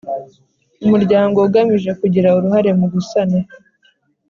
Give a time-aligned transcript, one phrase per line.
[0.85, 3.37] Umuryango ugamije kugira uruhare mu gusana